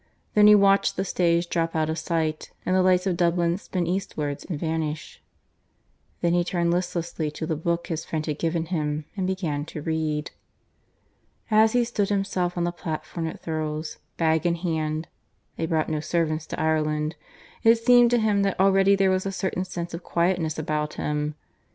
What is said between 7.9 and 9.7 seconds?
friend had given him, and began